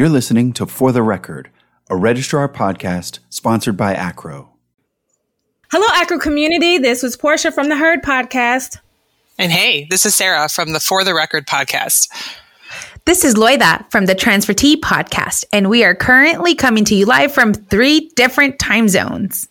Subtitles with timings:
[0.00, 1.50] You're listening to For the Record,
[1.90, 4.48] a registrar podcast sponsored by AACRAO.
[5.70, 6.78] Hello, AACRAO community.
[6.78, 8.78] This was Portia from the HEARD podcast.
[9.38, 12.08] And hey, this is Sarah from the For the Record podcast.
[13.04, 17.04] This is Loida from the Transfer Tea podcast, and we are currently coming to you
[17.04, 19.49] live from three different time zones.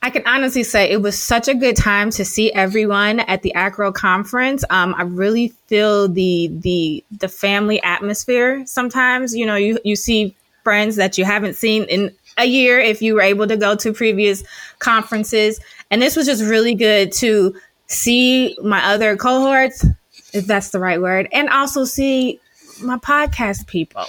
[0.00, 3.52] I can honestly say it was such a good time to see everyone at the
[3.56, 4.64] AACRAO conference.
[4.70, 8.64] Um, I really feel the the the family atmosphere.
[8.66, 13.02] Sometimes, you know, you you see friends that you haven't seen in a year if
[13.02, 14.44] you were able to go to previous
[14.78, 15.58] conferences,
[15.90, 17.54] and this was just really good to
[17.88, 19.84] see my other cohorts,
[20.32, 22.38] if that's the right word, and also see
[22.80, 24.04] my podcast people.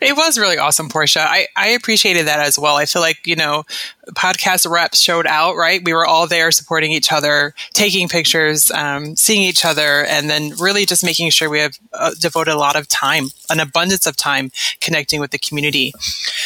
[0.00, 1.20] It was really awesome, Portia.
[1.20, 2.76] I, I appreciated that as well.
[2.76, 3.64] I feel like, you know,
[4.12, 5.82] podcast reps showed out, right?
[5.84, 10.52] We were all there supporting each other, taking pictures, um, seeing each other, and then
[10.58, 14.16] really just making sure we have uh, devoted a lot of time, an abundance of
[14.16, 14.50] time
[14.80, 15.92] connecting with the community.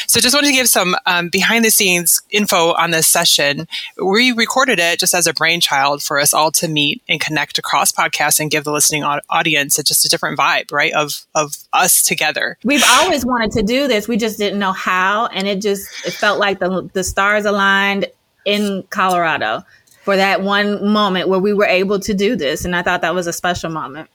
[0.08, 3.68] So just wanted to give some um, behind the scenes info on this session.
[4.02, 7.92] We recorded it just as a brainchild for us all to meet and connect across
[7.92, 10.92] podcasts and give the listening audience just a different vibe, right?
[10.92, 12.58] Of, of us together.
[12.64, 14.08] We've always wanted to do this.
[14.08, 15.26] We just didn't know how.
[15.26, 18.06] And it just, it felt like the, the stars aligned
[18.44, 19.64] in Colorado
[20.02, 22.64] for that one moment where we were able to do this.
[22.64, 24.10] And I thought that was a special moment.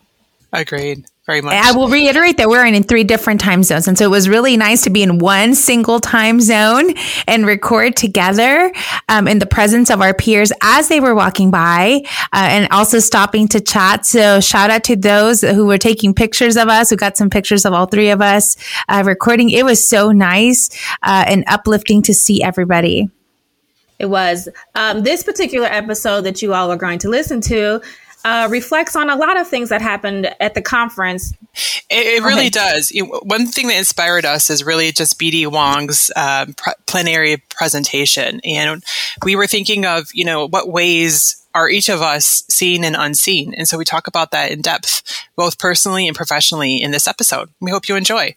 [0.54, 1.54] I agreed very much.
[1.54, 3.88] I will reiterate that we're in three different time zones.
[3.88, 6.96] And so it was really nice to be in one single time zone
[7.28, 8.74] and record together
[9.10, 12.02] um, in the presence of our peers as they were walking by
[12.34, 14.08] uh, and also stopping to chat.
[14.08, 17.64] So shout out to those who were taking pictures of us, who got some pictures
[17.64, 19.52] of all three of us uh, recording.
[19.52, 20.72] It was so nice
[21.04, 23.08] uh, and uplifting to see everybody.
[24.00, 24.50] It was.
[24.74, 27.82] Um, this particular episode that you all are going to listen to
[28.26, 31.34] uh, reflects on a lot of things that happened at the conference.
[31.90, 32.92] It, it really does.
[33.24, 38.84] One thing that inspired us is really just BD Wong's uh, pre- plenary presentation, and
[39.24, 43.54] we were thinking of you know what ways are each of us seen and unseen,
[43.56, 45.02] and so we talk about that in depth,
[45.36, 47.50] both personally and professionally, in this episode.
[47.60, 48.36] We hope you enjoy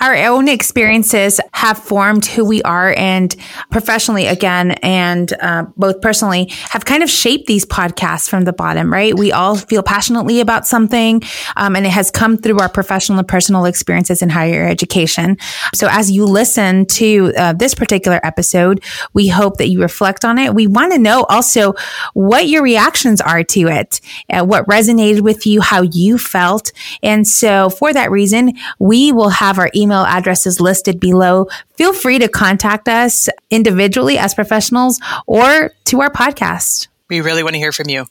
[0.00, 3.34] our own experiences have formed who we are and
[3.70, 8.92] professionally again and uh, both personally have kind of shaped these podcasts from the bottom
[8.92, 9.16] right?
[9.16, 11.22] We all feel passionately about something
[11.56, 15.36] um, and it has come through our professional and personal experiences in higher education.
[15.74, 20.38] So as you listen to uh, this particular episode we hope that you reflect on
[20.38, 20.54] it.
[20.54, 21.74] We want to know also
[22.14, 26.72] what your reactions are to it uh, what resonated with you how you felt.
[27.02, 31.46] And so for that reason we will have our our email addresses listed below.
[31.76, 36.88] Feel free to contact us individually as professionals or to our podcast.
[37.08, 38.04] We really want to hear from you.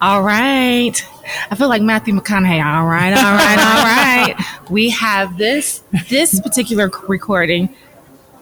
[0.00, 0.92] All right.
[1.50, 2.64] I feel like Matthew McConaughey.
[2.64, 4.70] All right, all right, all right.
[4.70, 7.68] we have this this particular recording.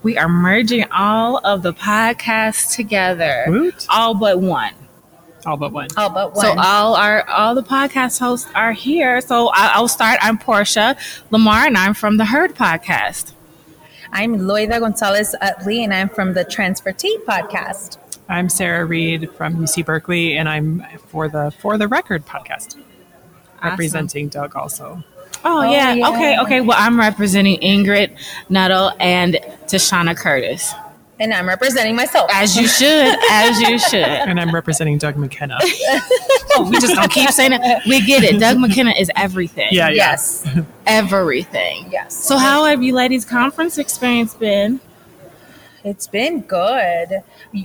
[0.03, 3.87] We are merging all of the podcasts together, Woot.
[3.91, 4.73] all but one.
[5.47, 5.89] All but one.
[5.97, 6.45] All but one.
[6.45, 9.21] So all our all the podcast hosts are here.
[9.21, 10.19] So I, will start.
[10.23, 10.97] I'm Portia
[11.31, 13.33] LaMarr, and I'm from the HEARD podcast.
[14.13, 17.99] I'm Loida Gonzalez Utley, and I'm from the Transfer Tea podcast.
[18.29, 22.85] I'm Sarah Reed from UC Berkeley, and I'm for the For the Record podcast, awesome.
[23.63, 25.03] representing Doug also.
[25.43, 25.95] Oh, oh yeah.
[25.95, 26.09] yeah.
[26.11, 26.39] Okay.
[26.41, 26.61] Okay.
[26.61, 28.17] Well, I'm representing Ingrid
[28.51, 30.75] Nuttall and Tashana Curtis
[31.21, 32.31] and I'm representing myself.
[32.33, 34.03] As you should, as you should.
[34.03, 35.59] And I'm representing Doug McKenna.
[35.63, 37.87] oh, we just gonna keep saying it.
[37.87, 38.41] We get it.
[38.41, 39.69] Doug McKenna is everything.
[39.71, 40.11] Yeah, yeah.
[40.11, 40.49] Yes.
[40.87, 41.87] Everything.
[41.93, 42.17] Yes.
[42.17, 44.81] So how have you ladies' conference experience been?
[45.85, 47.23] It's been good.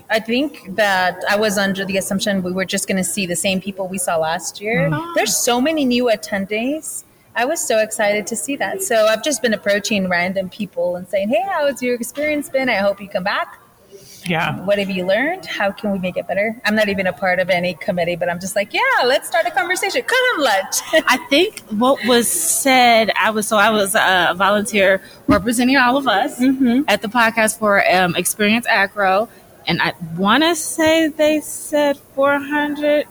[0.10, 3.36] I think that I was under the assumption we were just going to see the
[3.36, 4.90] same people we saw last year.
[4.90, 5.16] Mm.
[5.16, 7.04] There's so many new attendees
[7.36, 8.82] I was so excited to see that.
[8.82, 12.70] So I've just been approaching random people and saying, "Hey, how has your experience been?
[12.70, 13.60] I hope you come back."
[14.28, 14.60] Yeah.
[14.62, 15.46] What have you learned?
[15.46, 16.60] How can we make it better?
[16.66, 19.46] I'm not even a part of any committee, but I'm just like, yeah, let's start
[19.46, 20.02] a conversation.
[20.02, 21.06] Come have lunch.
[21.08, 26.08] I think what was said, I was so I was a volunteer representing all of
[26.08, 26.82] us mm-hmm.
[26.88, 29.30] at the podcast for um, Experience AACRAO,
[29.68, 33.06] and I want to say they said 400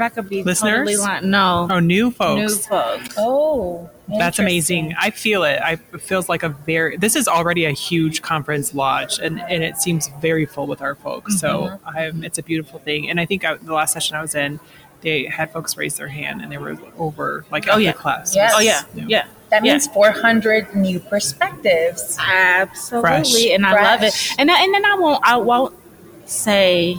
[0.00, 0.78] but I could be listeners.
[0.78, 1.30] Totally lying.
[1.30, 2.40] No, oh, new folks.
[2.40, 3.14] New folks.
[3.18, 4.94] Oh, that's amazing.
[4.98, 5.60] I feel it.
[5.62, 6.96] I it feels like a very.
[6.96, 10.94] This is already a huge conference lodge, and and it seems very full with our
[10.94, 11.34] folks.
[11.34, 11.38] Mm-hmm.
[11.38, 13.10] So I'm, it's a beautiful thing.
[13.10, 14.58] And I think I, the last session I was in,
[15.02, 18.34] they had folks raise their hand, and they were over like oh yeah class.
[18.34, 18.52] Yes.
[18.56, 19.04] Oh yeah, yeah.
[19.06, 19.26] yeah.
[19.50, 19.92] That means yeah.
[19.92, 22.16] 400 new perspectives.
[22.18, 23.46] Absolutely, Fresh.
[23.46, 23.84] and I Fresh.
[23.84, 24.34] love it.
[24.38, 25.76] And and then I won't I won't
[26.24, 26.96] say.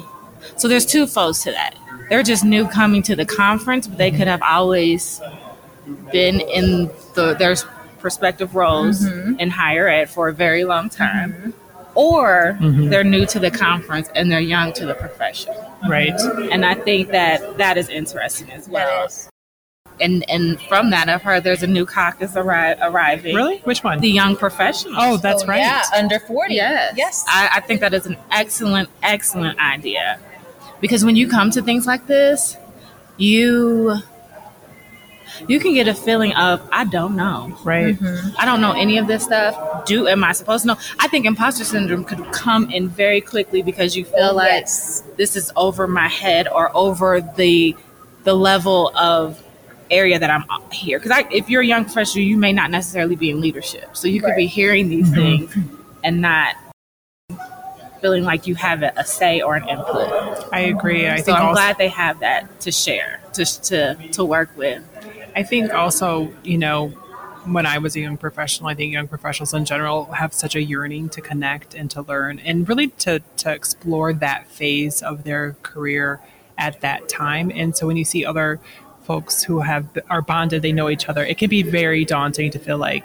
[0.57, 1.75] So there's two folds to that
[2.11, 5.21] they're just new coming to the conference, but they could have always
[6.11, 7.55] been in the their
[7.99, 9.39] prospective roles mm-hmm.
[9.39, 11.51] in higher ed for a very long time, mm-hmm.
[11.95, 12.89] or mm-hmm.
[12.89, 15.55] they're new to the conference and they're young to the profession.
[15.87, 16.19] Right.
[16.51, 19.03] And I think that that is interesting as well.
[19.03, 19.29] That is.
[20.01, 23.35] And and from that, I've heard there's a new caucus arri- arriving.
[23.37, 23.59] Really?
[23.59, 24.01] Which one?
[24.01, 24.97] The young professionals.
[24.99, 25.59] oh, that's Oh, right.
[25.59, 26.55] Yeah, under 40.
[26.55, 26.93] Yes.
[26.97, 27.25] Yes.
[27.29, 30.19] I, I think that is an excellent, excellent idea.
[30.81, 32.57] Because when you come to things like this,
[33.17, 34.01] you
[35.47, 37.57] you can get a feeling of I don't know.
[37.63, 37.95] Right.
[37.95, 38.35] Mm-hmm.
[38.37, 39.85] I don't know any of this stuff.
[39.85, 40.77] Do am I supposed to know?
[40.99, 45.03] I think imposter syndrome could come in very quickly because you feel like yes.
[45.17, 47.75] this is over my head or over the
[48.23, 49.41] the level of
[49.89, 50.99] area that I'm here.
[50.99, 54.21] Because if you're a young professional, you may not necessarily be in leadership, so you
[54.21, 55.45] could be hearing these mm-hmm.
[55.45, 55.57] things
[56.03, 56.55] and not
[58.01, 60.09] feeling like you have a, a say or an input.
[60.51, 61.07] I agree.
[61.07, 64.49] I so think I'm also, glad they have that to share, to to to work
[64.57, 64.83] with.
[65.35, 66.89] I think also, you know,
[67.45, 70.61] when I was a young professional, I think young professionals in general have such a
[70.61, 75.55] yearning to connect and to learn and really to, to explore that phase of their
[75.63, 76.19] career
[76.57, 77.51] at that time.
[77.53, 78.59] And so when you see other
[79.03, 82.59] folks who have are bonded, they know each other, it can be very daunting to
[82.59, 83.03] feel like,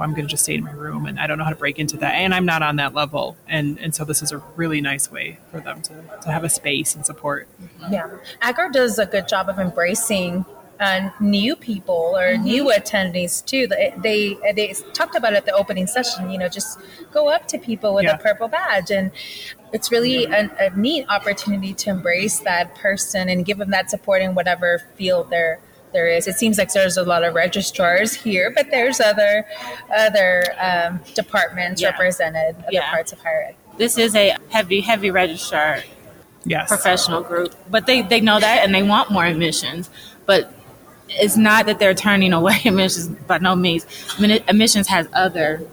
[0.00, 1.56] well, I'm going to just stay in my room and I don't know how to
[1.56, 2.14] break into that.
[2.14, 3.36] And I'm not on that level.
[3.46, 6.48] And, and so this is a really nice way for them to, to have a
[6.48, 7.46] space and support.
[7.90, 8.08] Yeah,
[8.40, 10.46] AACRAO does a good job of embracing
[10.80, 13.66] uh, new people or new attendees too.
[13.66, 16.30] They, they they talked about it at the opening session.
[16.30, 16.78] You know, just
[17.12, 18.14] go up to people with Yeah.
[18.14, 19.10] a purple badge, and
[19.74, 24.22] it's really an, a neat opportunity to embrace that person and give them that support
[24.22, 25.60] in whatever field there
[25.92, 26.26] there is.
[26.26, 29.44] It seems like there's a lot of registrars here, but there's other
[29.96, 31.90] other um, departments Yeah.
[31.90, 32.90] represented, other Yeah.
[32.90, 33.54] parts of higher ed.
[33.78, 35.80] This is a heavy, heavy registrar
[36.44, 36.68] Yes.
[36.68, 39.90] professional group, but they they know that and they want more admissions,
[40.26, 40.52] but.
[41.12, 43.84] It's not that they're turning away admissions by no means.
[44.16, 45.66] I mean, admissions has other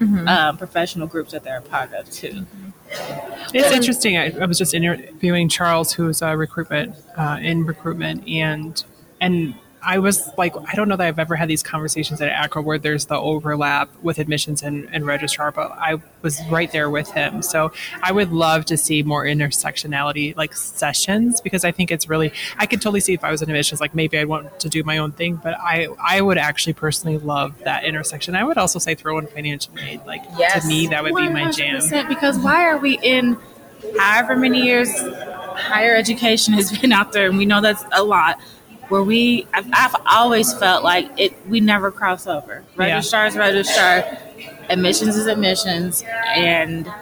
[0.00, 2.46] um, professional groups that they're a part of too.
[3.52, 4.16] It's interesting.
[4.16, 8.82] I, I was just interviewing Charles, who's a recruitment uh, in recruitment, and
[9.20, 12.64] and I was like, I don't know that I've ever had these conversations at AACRAO
[12.64, 17.10] where there's the overlap with admissions and, and registrar, but I was right there with
[17.10, 17.42] him.
[17.42, 17.72] So
[18.02, 22.66] I would love to see more intersectionality like sessions because I think it's really I
[22.66, 24.98] could totally see if I was in admissions, like maybe I'd want to do my
[24.98, 28.34] own thing, but I I would actually personally love that intersection.
[28.34, 30.02] I would also say throw in financial aid.
[30.06, 30.62] Like Yes.
[30.62, 31.80] to me that would be my jam.
[32.08, 33.38] Because why are we in
[33.98, 34.94] however many years
[35.60, 38.40] higher education has been out there, and we know that's a lot.
[38.90, 42.64] Where we, I've, I've always felt like it, we never cross over.
[42.76, 42.96] Yeah.
[42.96, 44.18] Registrar is registrar,
[44.68, 46.04] admissions is admissions,
[46.34, 46.92] and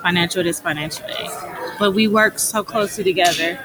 [0.00, 1.30] financial aid is financial aid.
[1.78, 3.60] But we work so closely together,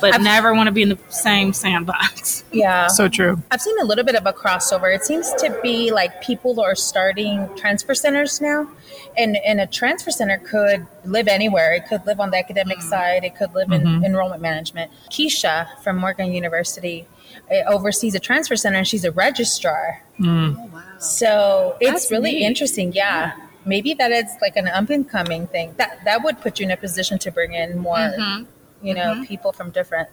[0.00, 2.44] but i never want to be in the same sandbox.
[2.52, 2.88] Yeah.
[2.88, 3.42] So true.
[3.50, 4.94] I've seen a little bit of a crossover.
[4.94, 8.68] It seems to be like people are starting transfer centers now.
[9.16, 11.74] And, and a transfer center could live anywhere.
[11.74, 12.82] It could live on the academic mm.
[12.82, 14.04] side, it could live in mm-hmm.
[14.04, 14.90] enrollment management.
[15.10, 17.06] Keisha from Morgan University
[17.50, 20.02] uh, oversees a transfer center and she's a registrar.
[20.18, 20.56] Mm.
[20.58, 20.82] Oh, wow.
[20.98, 22.46] So it's That's really neat.
[22.46, 22.92] interesting.
[22.92, 23.36] Yeah.
[23.64, 25.74] Maybe that is like an up and coming thing.
[25.76, 28.44] That that would put you in a position to bring in more, mm-hmm.
[28.82, 30.08] You know, people from different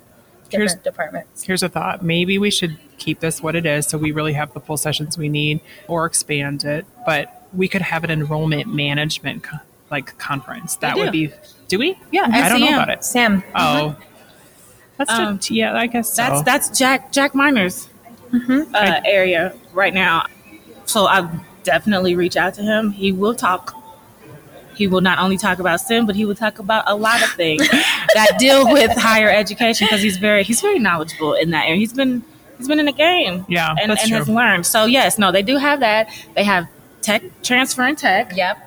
[0.49, 1.43] different Here's- departments.
[1.43, 2.03] Here's a thought.
[2.03, 5.17] Maybe we should keep this what it is so we really have the full sessions
[5.17, 9.57] we need or expand it, but we could have an enrollment management co-
[9.91, 10.75] like conference.
[10.77, 11.31] That would be
[11.67, 11.97] Do we?
[12.11, 13.03] Yeah, I don't know about it.
[13.03, 13.43] SEM.
[13.55, 13.95] Oh.
[14.97, 16.21] That's Um, just, yeah, I guess so.
[16.23, 17.87] That's that's Jack Jack Miner's
[18.33, 20.25] uh, area right now.
[20.85, 21.29] So I
[21.63, 22.91] definitely reach out to him.
[22.91, 23.75] He will talk.
[24.79, 27.29] He will not only talk about SEM, but he will talk about a lot of
[27.33, 27.67] things
[28.13, 31.75] that deal with higher education because he's very he's very knowledgeable in that area.
[31.75, 32.23] He's been
[32.57, 34.65] he's been in the game, Yeah, and, that's and has learned.
[34.65, 36.07] So yes, no, they do have that.
[36.33, 36.69] They have
[37.01, 38.31] tech transfer and tech.
[38.37, 38.57] Yep.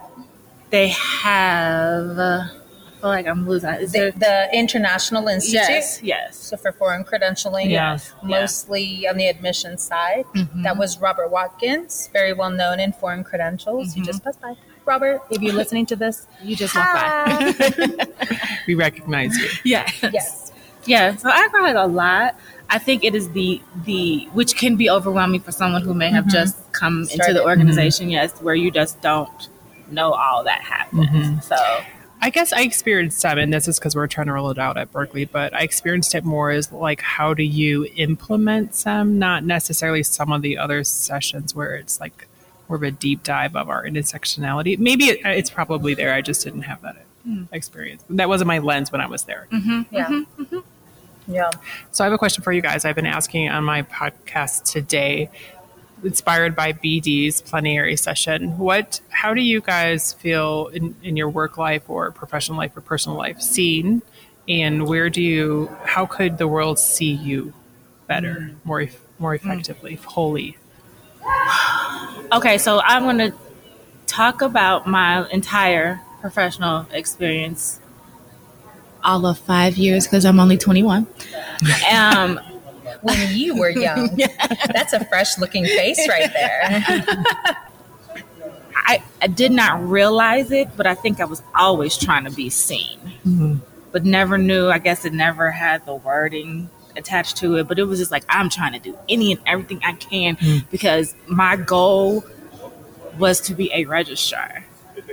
[0.69, 2.19] They have.
[2.19, 3.71] Uh, I feel like I'm losing.
[3.71, 4.49] Is The, there?
[4.51, 5.55] the International Institute.
[5.67, 6.37] Yes, yes.
[6.37, 7.99] So for foreign credentialing, Yeah.
[8.23, 10.27] mostly on the admission side.
[10.37, 10.63] Mm-hmm.
[10.63, 13.89] That was Robert Watkins, very well known in foreign credentials.
[13.89, 13.99] Mm-hmm.
[14.01, 14.57] You just passed by.
[14.85, 18.09] Robert, if you're listening to this, You just walk by.
[18.67, 19.49] we recognize you.
[19.65, 19.89] Yeah.
[20.03, 20.53] yes.
[20.85, 22.35] Yeah, so I cried a lot.
[22.69, 26.25] I think it is the the which can be overwhelming for someone who may have
[26.25, 26.33] mm-hmm.
[26.33, 28.07] just come into the organization.
[28.07, 28.13] Mm-hmm.
[28.13, 29.49] Yes, where you just don't
[29.91, 31.07] know all that happens.
[31.07, 31.41] Mm-hmm.
[31.41, 31.57] So
[32.25, 34.77] I guess I experienced some, and this is because we're trying to roll it out
[34.77, 39.45] at Berkeley, but I experienced it more as like, how do you implement some, not
[39.45, 42.29] necessarily some of the other sessions where it's like
[42.73, 44.79] more of a deep dive of our intersectionality.
[44.79, 46.15] Maybe it, it's probably there.
[46.15, 47.45] I just didn't have that hmm.
[47.53, 48.03] experience.
[48.09, 49.47] That wasn't my lens when I was there.
[49.51, 50.07] Mm-hmm, mm-hmm, yeah.
[50.09, 50.59] Mm-hmm.
[51.29, 51.51] Yeah.
[51.91, 52.87] So I have a question for you guys.
[52.87, 55.29] I've been asking on my podcast today,
[56.03, 58.57] inspired by BD's plenary session.
[58.57, 62.81] What, how do you guys feel in, in your work life or professional life or
[62.81, 64.01] personal life seen?
[64.49, 67.53] And where do you, how could the world see you
[68.07, 68.55] better, hmm.
[68.65, 68.89] more,
[69.19, 70.57] more effectively, wholly?
[72.33, 73.33] Okay, so I'm going to
[74.07, 77.79] talk about my entire professional experience
[79.05, 81.07] all of five years because I'm only 21.
[81.93, 82.41] Um,
[83.03, 84.17] When you were young,
[84.73, 86.61] that's a fresh looking face right there.
[88.77, 92.49] I, I did not realize it, but I think I was always trying to be
[92.51, 93.61] seen,
[93.93, 94.69] but never knew.
[94.69, 98.25] I guess it never had the wording attached to it, but it was just like
[98.29, 100.59] I'm trying to do any and everything I can hmm.
[100.71, 102.25] because my goal
[103.19, 104.65] was to be a registrar.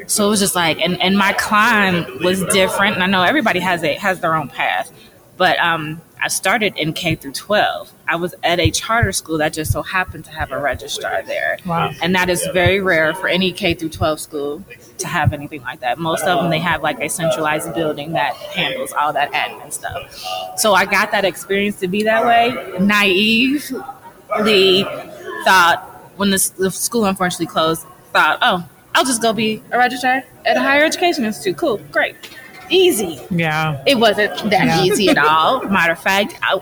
[0.08, 2.96] So it was just like, and, and my climb was different.
[2.96, 4.92] And I know everybody has a has their own path,
[5.40, 7.94] but um, I started in K through 12.
[8.10, 11.58] I was at a charter school that just so happened to have a registrar there.
[11.66, 11.94] Wow.
[12.02, 14.66] And that is very rare for any K through 12 school
[14.98, 15.98] to have anything like that.
[15.98, 20.14] Most of them, they have like a centralized building that handles all that admin stuff.
[20.60, 22.78] So I got that experience to be that way.
[22.78, 23.70] Naively
[25.46, 25.86] thought
[26.18, 30.58] when the, the school unfortunately closed, thought, oh, I'll just go be a registrar at
[30.58, 31.56] a higher education institute.
[31.56, 32.16] Cool, great,
[32.70, 33.20] easy.
[33.30, 33.82] Yeah.
[33.86, 34.84] It wasn't that Yeah.
[34.84, 35.64] easy at all.
[35.64, 36.54] Matter of fact, I,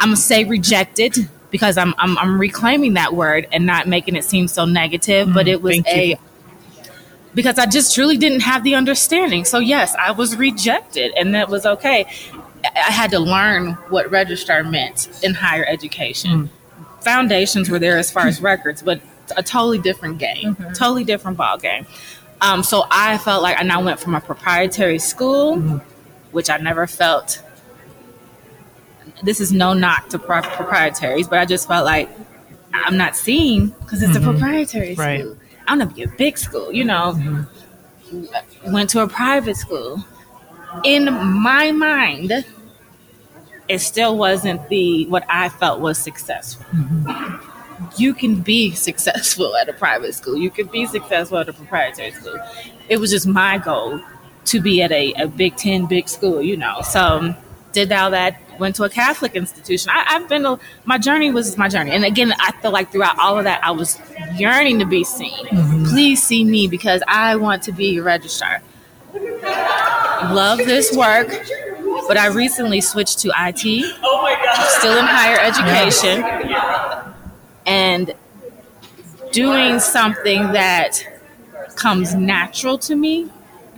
[0.00, 4.24] I'm gonna say rejected because I'm, I'm I'm reclaiming that word and not making it
[4.24, 5.32] seem so negative.
[5.32, 6.14] but it was Mm, thank you.
[6.14, 6.18] a
[7.34, 9.44] because I just truly didn't have the understanding.
[9.44, 12.06] So yes, I was rejected, and that was okay.
[12.64, 16.50] I I had to learn what registrar meant in higher education.
[17.02, 19.00] Foundations were there as far as records, but
[19.36, 21.86] a totally different game, totally different ball game.
[22.40, 25.78] Um, so I felt like, and I went from a proprietary school, mm-hmm.
[26.32, 27.42] which I never felt.
[29.22, 32.08] This is no knock to pro- proprietaries, but I just felt like
[32.72, 34.30] I'm not seen because it's a mm-hmm.
[34.30, 35.04] proprietary school.
[35.04, 35.24] Right.
[35.66, 37.14] I want to be a big school, you know.
[37.16, 38.72] Mm-hmm.
[38.72, 40.02] Went to a private school.
[40.84, 42.44] In my mind,
[43.68, 46.64] it still wasn't the what I felt was successful.
[47.96, 50.36] You can be successful at a private school.
[50.36, 52.38] You can be successful at a proprietary school.
[52.88, 54.00] It was just my goal
[54.46, 56.80] to be at a, a Big Ten big school, you know.
[56.82, 57.36] So um,
[57.72, 58.40] did all that.
[58.58, 59.90] Went to a Catholic institution.
[59.94, 60.44] I, I've been.
[60.44, 63.62] A, my journey was my journey, and again, I feel like throughout all of that,
[63.62, 64.00] I was
[64.36, 65.46] yearning to be seen.
[65.46, 65.84] Mm-hmm.
[65.84, 68.60] Please see me because I want to be a registrar.
[69.14, 71.28] Love this work,
[72.08, 73.98] but I recently switched to IT.
[74.02, 74.68] Oh my god!
[74.78, 76.22] Still in higher education,
[77.68, 78.14] and
[79.30, 81.04] doing something that
[81.76, 83.30] comes natural to me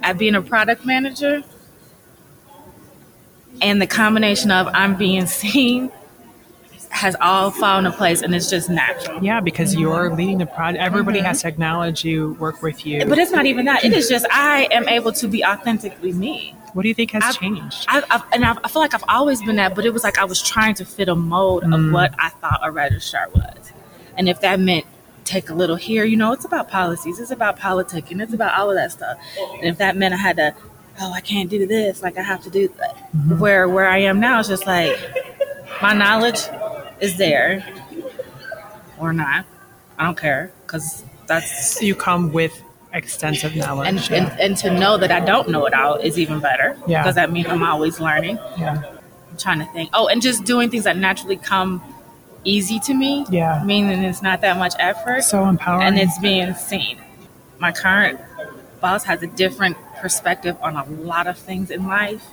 [0.02, 1.42] at being a product manager
[3.61, 5.90] and the combination of I'm being seen
[6.90, 9.23] has all fallen into place and it's just natural.
[9.23, 10.82] Yeah, because you're leading the project.
[10.82, 11.26] Everybody mm-hmm.
[11.26, 13.06] has to acknowledge you, work with you.
[13.06, 13.85] But it's not even that.
[13.85, 16.54] It is just I am able to be authentically me.
[16.73, 17.87] what do you think has I've- changed?
[17.88, 20.18] I, I, and I, I feel like I've always been that, but it was like
[20.18, 21.92] I was trying to fit a mold of mm.
[21.92, 23.73] what I thought a registrar was.
[24.17, 24.87] And if that meant
[25.25, 28.59] take a little here, you know, it's about policies, it's about politics, and it's about
[28.59, 29.19] all of that stuff.
[29.55, 30.55] And if that meant I had to,
[31.00, 32.97] oh, I can't do this, like I have to do that.
[32.97, 33.38] Mm-hmm.
[33.38, 34.99] Where where I am now is just like
[35.81, 36.40] my knowledge
[37.00, 37.64] is there
[38.99, 39.47] or not.
[39.99, 42.61] I don't care because that's you come with
[42.93, 44.11] extensive knowledge.
[44.11, 46.76] and, and and to know that I don't know it all is even better.
[46.87, 47.02] Yeah.
[47.02, 48.37] Because that means I'm always learning.
[48.59, 48.83] yeah.
[49.31, 49.90] I'm trying to think.
[49.93, 51.83] Oh, and just doing things that naturally come
[52.44, 53.26] easy to me.
[53.30, 53.62] Yeah.
[53.64, 55.23] Meaning it's not that much effort.
[55.23, 55.87] So empowering.
[55.87, 56.99] and it's being seen.
[57.59, 58.20] My current
[58.80, 62.25] boss has a different perspective on a lot of things in life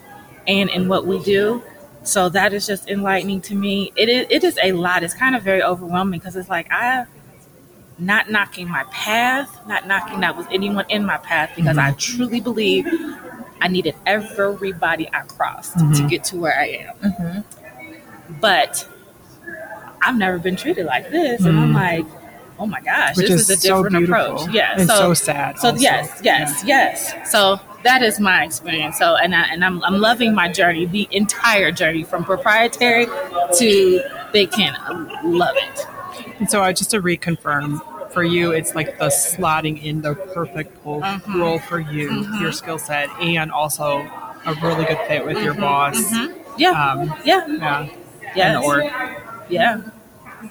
[0.47, 1.61] and in what we do.
[2.03, 3.91] So that is just enlightening to me.
[3.97, 5.03] It is, it is a lot.
[5.03, 7.05] It's kind of very overwhelming because it's like I
[7.99, 11.97] not knocking my path, not knocking that was anyone in my path because I mm-hmm.
[11.97, 12.85] truly believe
[13.59, 15.93] I needed everybody I crossed mm-hmm.
[15.93, 16.95] to get to where I am.
[16.97, 18.39] Mm-hmm.
[18.39, 18.87] But
[20.01, 22.05] I've never been treated like this, and I'm like,
[22.59, 24.53] oh my gosh, Which this is is, a different beautiful approach.
[24.53, 25.79] Yeah, and so sad So also.
[25.81, 27.31] yes, yes, yes.
[27.31, 28.97] So that is my experience.
[28.97, 33.05] So and I, and I'm I'm loving my journey, the entire journey from proprietary
[33.57, 34.01] to
[34.33, 34.75] Big Ten.
[34.75, 35.87] I love it.
[36.39, 40.83] And so, uh, just to reconfirm, for you, it's like the slotting in the perfect
[40.85, 41.39] role, Mm-hmm.
[41.39, 43.99] role for you, your skill set, and also
[44.45, 45.95] a really good fit with your boss.
[46.57, 47.87] Yeah, Um, yeah, yeah,
[48.35, 48.37] yes.
[48.37, 48.83] and the org
[49.49, 49.81] yeah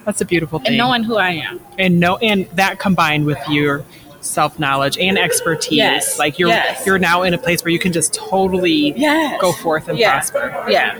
[0.05, 3.39] that's a beautiful thing and knowing who i am and know and that combined with
[3.49, 3.85] your
[4.27, 5.77] self knowledge and expertise.
[5.77, 6.19] Yes.
[6.19, 6.85] Like you're yes.
[6.85, 9.41] you're now in a place where you can just totally yes.
[9.41, 10.11] go forth and yeah.
[10.11, 10.65] prosper.
[10.69, 10.99] Yeah.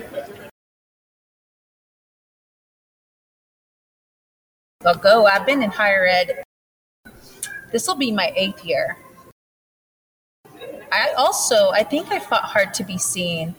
[4.82, 5.26] Well, go.
[5.26, 6.42] I've been in higher ed.
[7.72, 8.96] This will be my eighth year.
[10.90, 13.54] I also I think I fought hard to be seen.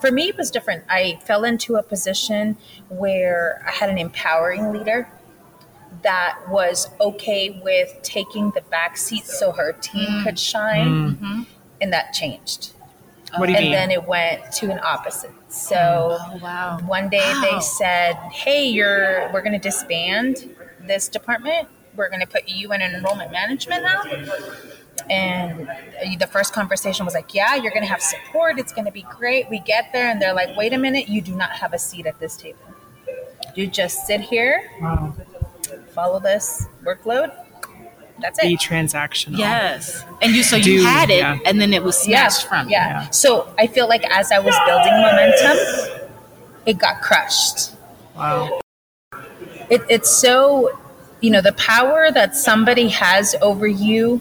[0.00, 0.84] For me, it was different.
[0.88, 2.56] I fell into a position
[2.88, 5.10] where I had an empowering leader
[6.02, 10.24] that was okay with taking the back seat so her team Mm.
[10.24, 11.46] could shine,
[11.80, 12.72] and that changed.
[13.36, 13.72] What do you and mean?
[13.72, 15.30] then it went to an opposite.
[15.48, 16.78] So wow.
[16.86, 20.48] one day they said, "Hey, you're we're going to disband
[20.80, 21.68] this department.
[21.94, 24.02] We're going to put you in enrollment management now."
[25.08, 25.68] And
[26.18, 28.58] the first conversation was like, "Yeah, you're going to have support.
[28.58, 31.20] It's going to be great." We get there and they're like, "Wait a minute, you
[31.22, 32.58] do not have a seat at this table.
[33.54, 35.14] You just sit here, Wow.
[35.94, 37.32] follow this workload.
[38.20, 38.42] That's it.
[38.48, 39.38] Be transactional.
[39.38, 40.04] Yes.
[40.20, 41.38] And you so you Do- had it yeah.
[41.46, 42.72] and then it was snatched from you.
[42.72, 43.08] yeah.
[43.10, 46.06] So I feel like as I was building momentum,
[46.66, 47.72] it got crushed.
[48.14, 48.60] Wow.
[49.70, 50.78] it, it's so
[51.22, 54.20] you know the power that somebody has over you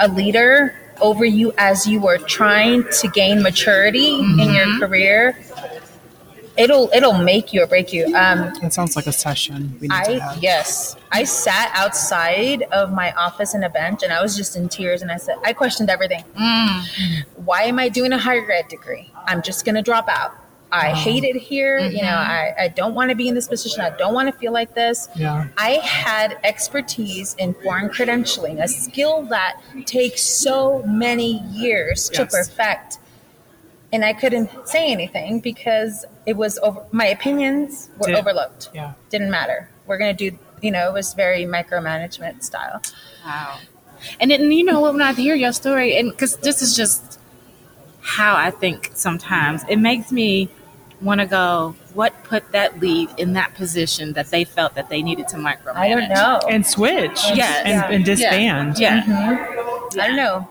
[0.00, 5.38] a, leader over you as you are trying to gain maturity in your career
[6.58, 10.04] it'll it'll make you or break you um That sounds like a session we need
[10.04, 14.36] to I yes, I sat outside of my office in a bench and I was
[14.36, 16.24] just in tears and I said I questioned everything.
[17.36, 19.10] Why am I doing a higher ed degree?
[19.26, 20.34] I'm just gonna drop out.
[20.70, 21.78] I hate it here.
[21.78, 22.60] You know, mm-hmm.
[22.60, 23.80] I, I don't want to be in this position.
[23.80, 25.08] I don't want to feel like this.
[25.14, 25.48] Yeah.
[25.56, 32.98] I had expertise in foreign credentialing, a skill that takes so many years to perfect.
[33.92, 36.84] And I couldn't say anything because it was over.
[36.92, 38.92] My opinions were Did- overlooked Yeah.
[39.08, 39.70] didn't matter.
[39.86, 42.82] We're gonna do, you know, it was very micromanagement style.
[43.24, 43.58] Wow.
[44.20, 44.92] And then you know what?
[44.92, 47.18] When I hear your story, and because this is just
[48.00, 50.50] how I think sometimes, it makes me
[51.00, 51.74] want to go.
[51.94, 55.76] What put that lead in that position that they felt that they needed to micromanage?
[55.76, 56.40] I don't know.
[56.48, 57.20] And switch.
[57.34, 57.62] Yes.
[57.64, 57.90] And, Yeah.
[57.90, 58.74] and disband.
[58.74, 58.80] Mm-hmm.
[59.98, 60.02] Yeah.
[60.02, 60.48] I don't know.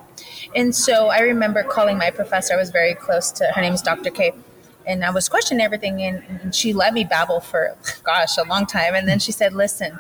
[0.56, 2.54] And so I remember calling my professor.
[2.54, 4.10] I was very close to her name is Dr.
[4.10, 4.34] K.
[4.86, 8.66] And I was questioning everything, and, and she let me babble for, gosh, a long
[8.66, 8.96] time.
[8.96, 10.00] And then she said, Listen,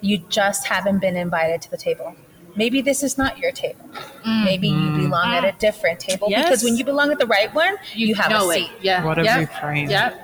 [0.00, 2.14] you just haven't been invited to the table.
[2.56, 3.84] Maybe this is not your table.
[4.24, 6.44] Maybe you belong at a different table Yes.
[6.44, 8.70] because when you belong at the right one, you, have a know seat.
[8.70, 8.70] it.
[8.80, 9.04] Yeah.
[9.04, 9.50] What a Yep.
[9.50, 9.90] reframe.
[9.90, 10.20] Yep.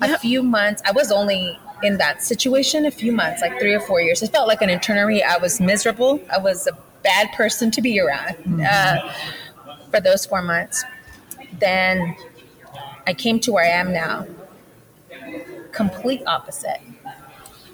[0.00, 0.80] a few months.
[0.84, 4.22] I was only in that situation a few months, like three or four years.
[4.22, 5.22] It felt like an eternity.
[5.22, 6.20] I was miserable.
[6.32, 9.12] I was a bad person to be around uh,
[9.90, 10.84] for those four months.
[11.60, 12.16] Then
[13.06, 14.26] I came to where I am now.
[15.72, 16.80] Complete opposite.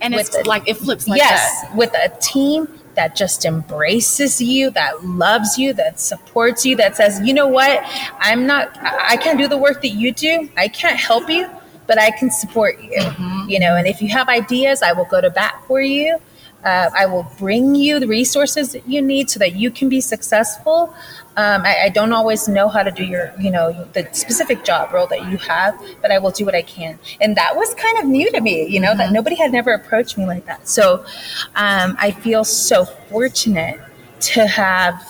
[0.01, 1.75] And it's With the- like it flips like yes, that.
[1.77, 7.21] with a team that just embraces you, that loves you, that supports you, that says,
[7.23, 7.83] you know what,
[8.19, 10.49] I'm not, I can't do the work that you do.
[10.57, 11.49] I can't help you,
[11.87, 12.99] but I can support you.
[12.99, 13.49] Mm-hmm.
[13.49, 16.19] You know, and if you have ideas, I will go to bat for you.
[16.65, 20.01] Uh, I will bring you the resources that you need so that you can be
[20.01, 20.95] successful.
[21.37, 24.93] Um, I, I don't always know how to do your, you know, the specific job
[24.93, 26.99] role that you have, but I will do what I can.
[27.21, 30.17] And that was kind of new to me, you know, that nobody had never approached
[30.17, 30.67] me like that.
[30.69, 31.05] So
[31.57, 33.81] um, I feel so fortunate
[34.21, 35.03] to have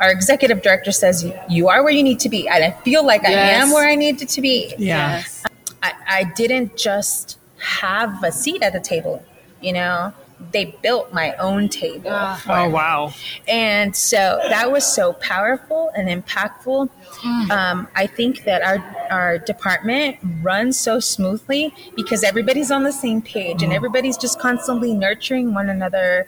[0.00, 3.24] our executive director says you are where you need to be, and I feel like
[3.24, 4.74] I am where I needed to be.
[4.78, 5.16] Yeah.
[5.16, 5.44] Yes.
[5.82, 9.24] I, I didn't just have a seat at the table,
[9.60, 10.12] you know.
[10.50, 12.10] They built my own table.
[12.10, 12.42] Ah.
[12.48, 13.14] Oh, wow.
[13.46, 16.90] And so that was so powerful and impactful.
[17.20, 17.50] Mm.
[17.50, 18.78] Um, I think that our
[19.10, 23.76] our department runs so smoothly because everybody's on the same page and mm.
[23.76, 26.26] everybody's just constantly nurturing one another,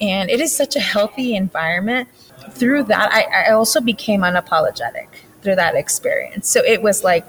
[0.00, 2.08] and it is such a healthy environment.
[2.52, 5.08] Through that, I, I also became unapologetic
[5.42, 6.48] through that experience.
[6.48, 7.26] So it was like,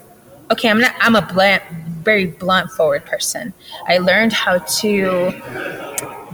[0.51, 0.93] okay, I'm not.
[0.99, 1.63] I'm a blunt,
[2.03, 3.53] very blunt, forward person.
[3.87, 5.31] I learned how to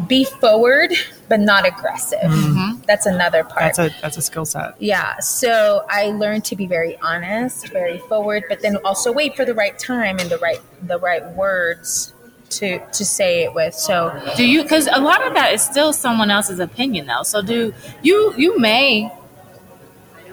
[0.08, 0.92] be forward
[1.30, 2.20] but not aggressive.
[2.20, 2.82] Mm-hmm.
[2.88, 3.76] That's another part.
[3.76, 4.82] That's a that's a skill set.
[4.82, 5.20] yeah.
[5.20, 9.54] So I learned to be very honest, very forward, but then also wait for the
[9.54, 12.14] right time and the right the right words
[12.50, 13.74] to to say it with.
[13.74, 14.64] So Do you?
[14.64, 17.24] Because a lot of that is still someone else's opinion, though.
[17.24, 18.34] So do you?
[18.38, 19.12] You may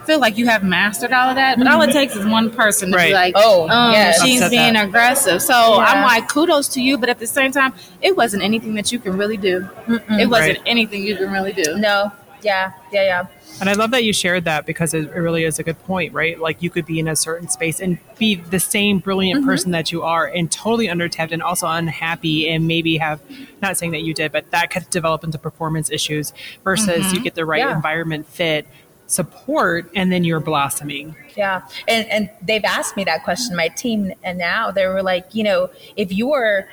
[0.04, 2.90] feel like you have mastered all of that, but all it takes is one person
[2.90, 3.08] to Right.
[3.08, 4.22] be like, Oh, um, yes.
[4.22, 4.86] she's being that.
[4.86, 8.74] aggressive." So I'm like, kudos to you, but at the same time, it wasn't anything
[8.74, 9.68] that you can really do.
[9.88, 10.62] It wasn't Right.
[10.66, 11.76] anything you can really do.
[11.78, 12.12] no,
[12.42, 13.26] yeah, yeah, yeah.
[13.60, 16.12] And I love that you shared that because it it really is a good point,
[16.12, 16.38] right?
[16.40, 19.48] Like you could be in a certain space and be the same brilliant Mm-hmm.
[19.48, 23.20] person that you are and totally undertapped and also unhappy and maybe have
[23.62, 26.32] not saying that you did, but that could develop into performance issues
[26.64, 27.70] versus you get the right Mm-hmm.
[27.70, 27.76] Yeah.
[27.76, 28.66] environment fit,
[29.06, 31.14] support, and then you're blossoming.
[31.36, 35.34] Yeah, and and they've asked me that question, my team, and now they were like,
[35.34, 36.66] you know, if you were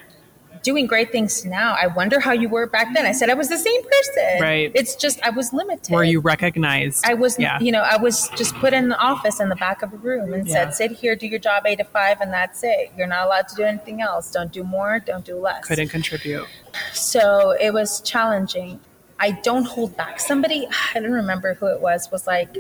[0.64, 1.76] doing great things now.
[1.76, 3.04] I wonder how you were back then.
[3.08, 4.42] I said I was the same person.
[4.42, 4.72] Right.
[4.76, 5.92] It's just I was limited.
[5.92, 7.04] Were you recognized?
[7.04, 7.60] I was, Yeah.
[7.60, 10.34] you know, I was just put in the office in the back of a room
[10.34, 10.54] and Yeah.
[10.54, 12.92] said, "Sit here, do your job eight to five, and that's it.
[12.96, 14.30] You're not allowed to do anything else.
[14.30, 15.00] Don't do more.
[15.00, 16.46] Don't do less." Couldn't contribute.
[16.94, 18.80] So it was challenging.
[19.22, 20.20] I don't hold back.
[20.20, 22.58] Somebody, I don't remember who it was, was like,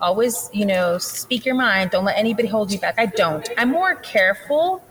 [0.00, 1.90] always, you know, speak your mind.
[1.90, 2.94] Don't let anybody hold you back.
[2.96, 3.48] I don't.
[3.58, 4.82] I'm more careful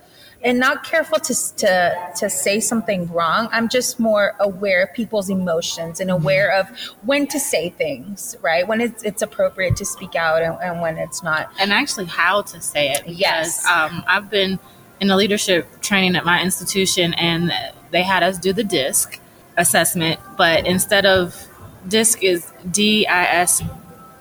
[0.43, 3.47] and not careful to, to, to say something wrong.
[3.53, 6.67] I'm just more aware of people's emotions and aware of
[7.03, 8.67] when to say things, right?
[8.67, 11.49] When it's, it's appropriate to speak out and, and when it's not.
[11.59, 13.03] and actually how to say it.
[13.05, 13.65] Because, Yes.
[13.65, 14.59] Um, I've been
[14.99, 17.53] in a leadership training at my institution, and
[17.91, 19.19] they had us do the DISC
[19.57, 21.47] assessment, but instead of
[21.87, 23.61] DISC is D I S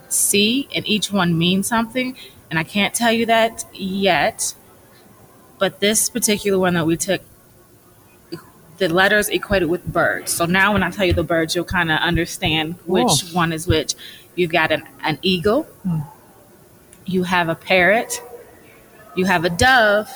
[0.09, 2.17] C, and each one means something.
[2.51, 4.55] And I can't tell you that yet,
[5.59, 7.23] but this particular one that we took.
[8.79, 10.33] The letters equated with birds.
[10.33, 13.37] So now, when I tell you the birds, you'll kind of understand which Cool.
[13.37, 13.95] one is which.
[14.35, 16.01] You've got an, an eagle, hmm.
[17.05, 18.21] you have a parrot,
[19.15, 20.11] you have a dove,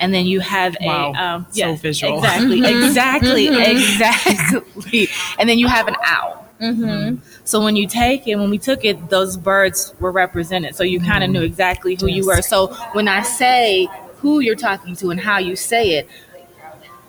[0.00, 1.12] and then you have Wow.
[1.12, 2.18] a um, So visual.
[2.18, 5.08] Exactly, exactly, exactly.
[5.38, 6.46] And then you have an owl.
[6.60, 6.84] Mm-hmm.
[6.84, 7.16] Mm-hmm.
[7.44, 10.74] So when you take it, when we took it, those birds were represented.
[10.74, 11.32] So you kind of mm-hmm.
[11.34, 12.42] knew exactly who you were.
[12.42, 16.08] So when I say who you're talking to and how you say it,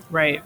[0.10, 0.42] Right.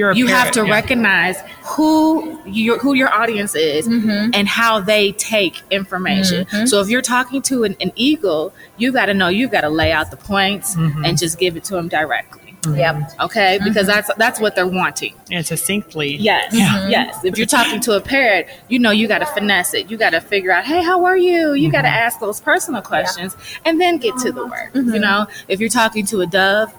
[0.00, 0.72] You're a you have to yeah.
[0.72, 4.30] recognize who your who your audience is mm-hmm.
[4.32, 6.46] and how they take information.
[6.46, 6.66] Mm-hmm.
[6.66, 9.68] So if you're talking to an, an eagle, you got to know you've got to
[9.68, 11.04] lay out the points mm-hmm.
[11.04, 12.56] and just give it to them directly.
[12.66, 13.12] Yep.
[13.20, 15.14] Okay, because that's that's what they're wanting.
[15.30, 16.16] and succinctly.
[16.16, 17.22] Yes, yes.
[17.22, 19.90] If you're talking to a parrot, you know you got to finesse it.
[19.90, 21.52] You got to figure out, hey, how are you?
[21.52, 23.36] You got to ask those personal questions
[23.66, 24.70] and then get to the work.
[24.74, 26.72] You know, if you're talking to a dove,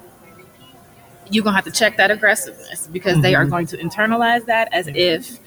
[1.31, 4.87] you're gonna have to check that aggressiveness because they are going to internalize that as
[4.87, 5.39] if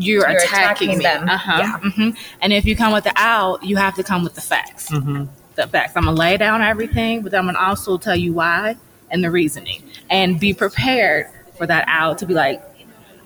[0.00, 1.04] you're, You're attacking, attacking me.
[1.04, 1.28] them.
[1.28, 1.78] Uh-huh.
[1.78, 4.88] hmm And if you come with the out, you have to come with the facts.
[4.88, 5.92] The facts.
[5.96, 8.76] I'm gonna lay down everything, but I'm gonna also tell you why
[9.10, 12.62] and the reasoning, and be prepared for that out to be like,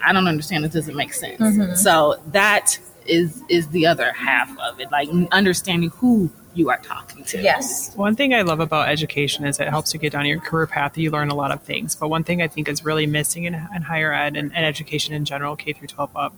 [0.04, 0.64] I don't understand.
[0.64, 1.38] This doesn't make sense.
[1.82, 7.24] So that is is the other half of it, like understanding who you are talking
[7.24, 7.40] to.
[7.40, 7.94] Yes.
[7.96, 10.96] One thing I love about education is it helps you get down your career path.
[10.98, 11.94] You learn a lot of things.
[11.94, 15.14] But one thing I think is really missing in, in higher ed and, and education
[15.14, 16.34] in general, K through 12 up,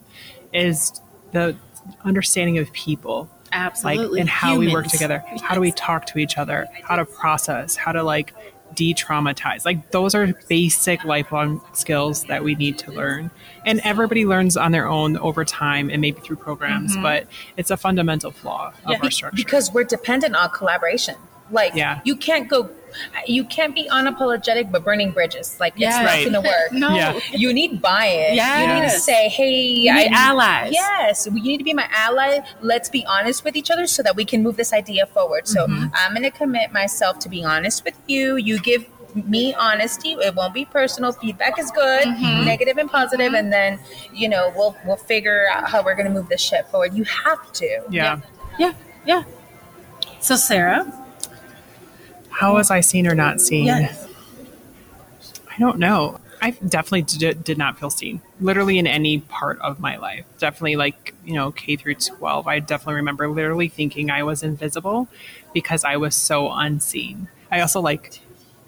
[0.53, 1.01] is
[1.33, 1.57] the
[2.05, 3.29] understanding of people.
[3.53, 4.19] Absolutely.
[4.19, 4.93] Like, and how we work Humans.
[4.93, 5.25] together.
[5.43, 6.67] How do we talk to each other?
[6.83, 7.77] How to process?
[7.77, 8.35] How to like
[8.75, 13.31] de-traumatize like those are basic lifelong skills that we need to learn
[13.67, 17.03] and everybody learns on their own over time and maybe through programs mm-hmm.
[17.03, 21.17] but it's a fundamental flaw of Yeah, our structure because we're dependent on collaboration.
[21.51, 22.01] Like Yeah.
[22.05, 22.71] you can't go,
[23.27, 25.57] you can't be unapologetic but burning bridges.
[25.61, 25.95] Like Yes.
[25.95, 26.23] it's not Right.
[26.25, 26.73] going to work.
[26.73, 26.95] No.
[26.95, 27.19] Yeah.
[27.33, 28.35] You need buy-in.
[28.35, 30.73] You need to say, "Hey, You need allies.
[30.73, 32.41] Yes, you need to be my ally.
[32.61, 35.47] Let's be honest with each other so that we can move this idea forward.
[35.49, 35.87] So Mm-hmm.
[35.95, 38.37] I'm going to commit myself to being honest with you.
[38.37, 40.13] You give me honesty.
[40.15, 41.13] It won't be personal.
[41.13, 42.45] Feedback is good, Mm-hmm.
[42.45, 43.79] negative and positive, and then
[44.13, 46.95] you know we'll we'll figure out how we're going to move this ship forward.
[46.95, 47.83] You have to.
[47.91, 48.21] yeah
[48.59, 48.73] Yeah,
[49.07, 49.23] yeah.
[50.21, 50.91] So Sarah,
[52.35, 53.67] How was I seen or not seen?
[53.67, 54.09] Yes.
[55.51, 56.19] I don't know.
[56.43, 60.25] I definitely did, did not feel seen, literally in any part of my life.
[60.39, 65.09] Definitely, like, you know, K through 12, I definitely remember literally thinking I was invisible
[65.55, 67.29] because I was so unseen.
[67.51, 68.21] I also, like,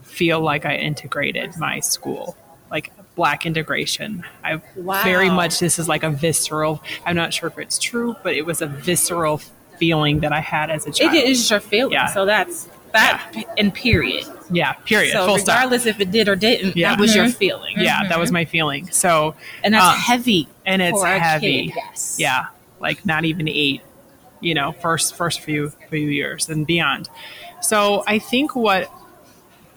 [0.03, 2.37] feel like I integrated my school,
[2.71, 4.25] like, black integration.
[4.45, 5.03] I Wow.
[5.03, 8.47] very much, this is like a visceral, I'm not sure if it's true, but it
[8.47, 9.39] was a visceral
[9.79, 11.15] feeling that I had as a it child.
[11.15, 11.93] is your feeling.
[11.93, 12.07] Yeah.
[12.07, 14.25] So that's that in period.
[14.51, 15.13] Yeah, period.
[15.13, 15.57] So Full stop.
[15.57, 16.91] regardless if it did or didn't, Yeah.
[16.91, 17.75] that was your feeling.
[17.79, 18.89] Yeah, that was my feeling.
[18.91, 20.49] So, And that's um, heavy.
[20.65, 21.67] and it's heavy.
[21.69, 21.73] kid.
[21.77, 22.17] Yes.
[22.19, 22.47] Yeah,
[22.81, 23.83] like not even eight.
[24.41, 27.09] You know, first first few few years and beyond.
[27.63, 28.91] So I think what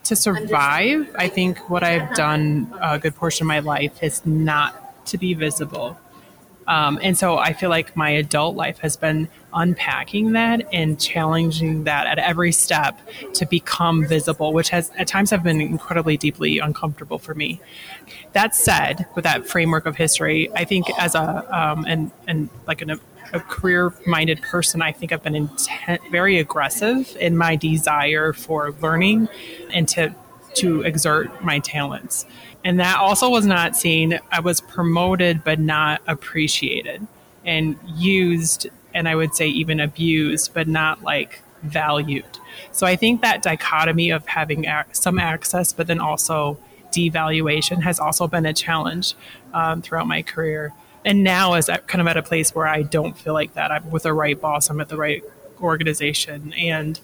[0.03, 5.05] to survive, I think what I've done a good portion of my life is not
[5.07, 5.97] to be visible.
[6.69, 11.85] Um, and so I feel like my adult life has been unpacking that and challenging
[11.85, 12.99] that at every step
[13.33, 17.59] to become visible, which has at times have been incredibly deeply uncomfortable for me.
[18.33, 22.83] That said, with that framework of history, I think as a um, and and like
[22.83, 22.91] an,
[23.33, 29.27] a career-minded person, I think I've been intent, very aggressive in my desire for learning
[29.73, 30.13] and to
[30.55, 32.27] to exert my talents.
[32.63, 34.19] And that also was not seen.
[34.31, 37.07] I was promoted, but not appreciated
[37.45, 42.37] and used, and I would say even abused, but not like valued.
[42.71, 46.57] So I think that dichotomy of having some access, but then also
[46.91, 49.15] devaluation has also been a challenge
[49.53, 50.73] um, throughout my career.
[51.05, 53.71] And now is kind of at a place where I don't feel like that.
[53.71, 54.69] I'm with the right boss.
[54.69, 55.23] I'm at the right
[55.61, 56.99] organization, and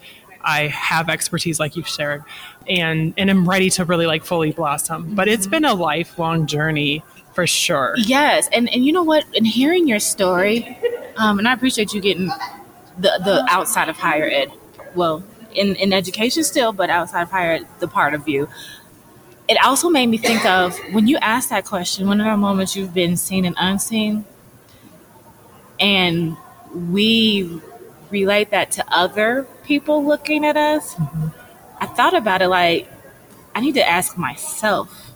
[0.46, 2.24] I have expertise like you've shared,
[2.70, 5.16] and and I'm ready to really like fully blossom.
[5.16, 7.04] But it's been a lifelong journey
[7.34, 7.96] for sure.
[7.98, 9.26] Yes, and and you know what?
[9.34, 10.78] In hearing your story,
[11.18, 12.28] um, and I appreciate you getting
[12.98, 14.52] the the outside of higher ed.
[14.94, 18.48] Well, in in education still, but outside of higher ed, the part of you.
[19.48, 22.08] It also made me think of when you asked that question.
[22.08, 24.26] When there are moments you've been seen and unseen,
[25.80, 26.38] and
[26.74, 27.62] we
[28.10, 30.96] relate that to other people looking at us.
[30.96, 31.28] Mm-hmm.
[31.80, 32.90] I thought about it like
[33.54, 35.12] I need to ask myself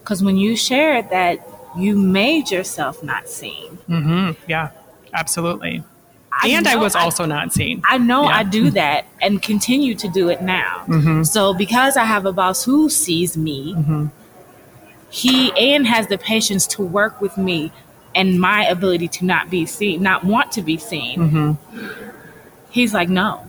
[0.00, 1.46] because when you shared that
[1.76, 3.78] you made yourself not seen.
[3.88, 4.32] Mm-hmm.
[4.48, 4.70] Yeah,
[5.12, 5.84] absolutely.
[6.44, 7.82] and I was I- also not seen.
[7.84, 8.38] I know Yeah.
[8.38, 10.84] I do that and continue to do it now.
[10.86, 11.22] Mm-hmm.
[11.24, 14.06] So because I have a boss who sees me, mm-hmm.
[15.10, 17.72] he and has the patience to work with me
[18.14, 21.56] and my ability to not be seen, not want to be seen.
[22.70, 23.46] He's like, no.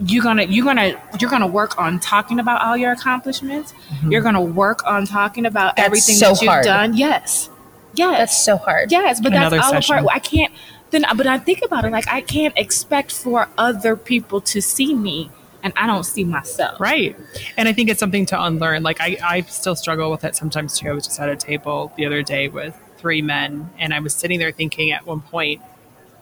[0.00, 3.72] You're gonna you're gonna you're gonna work on talking about all your accomplishments.
[3.72, 4.12] Mm-hmm.
[4.12, 6.64] You're gonna work on talking about That's everything so that you've hard.
[6.64, 6.96] done.
[6.96, 7.48] Yes.
[7.94, 8.18] Yes.
[8.18, 8.92] That's so hard.
[8.92, 10.04] Yes, but that's all a session.
[10.04, 10.08] part.
[10.14, 10.52] I can't.
[10.90, 14.94] Then, but I think about it like I can't expect for other people to see
[14.94, 15.30] me,
[15.62, 16.78] and I don't see myself.
[16.78, 17.16] Right.
[17.56, 18.82] And I think it's something to unlearn.
[18.82, 20.90] Like I, I still struggle with it sometimes too.
[20.90, 24.14] I was just at a table the other day with three men and I was
[24.14, 25.60] sitting there thinking at one point,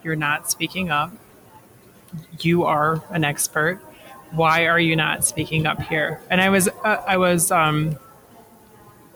[0.02, 1.12] you're not speaking up.
[2.40, 3.80] You are an expert.
[4.32, 6.20] Why are you not speaking up here?
[6.30, 7.96] And I was, uh, I was, um,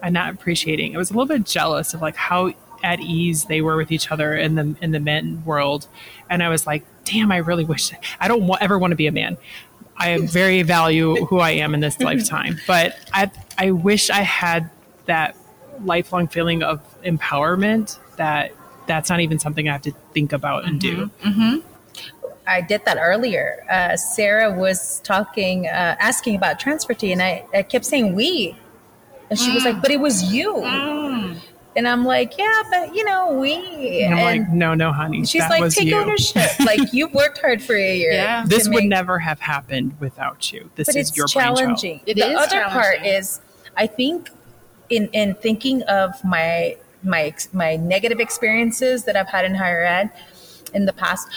[0.03, 0.95] I'm not appreciating.
[0.95, 4.11] I was a little bit jealous of like how at ease they were with each
[4.13, 5.89] other in the in the men world,
[6.31, 9.13] and I was like, damn, I really wish I don't ever want to be a
[9.13, 9.37] man.
[9.97, 14.71] I very value who I am in this lifetime, but I I wish I had
[15.07, 15.37] that
[15.85, 18.53] lifelong feeling of empowerment that
[18.87, 21.11] that's not even something I have to think about and do.
[22.49, 23.65] I did that earlier.
[23.71, 28.57] Uh, Sarah was talking, uh, asking about Transfer Tea, and I, I kept saying we.
[29.31, 30.65] And she was like, but it was you.
[31.77, 34.03] And I'm like, yeah, but you know, we.
[34.03, 35.97] And I'm and like, no, no, honey, she's that like, was take you.
[35.97, 36.59] ownership.
[36.61, 38.13] like, you've worked hard for a year.
[38.13, 38.43] Yeah.
[38.43, 40.71] to This would never have happened without you.
[40.75, 41.59] This but is it's your brainchild.
[41.59, 42.01] challenging.
[42.07, 43.41] It the is other part is,
[43.77, 44.31] I think,
[44.89, 50.11] in in thinking of my my my negative experiences that I've had in higher ed
[50.75, 51.29] in the past.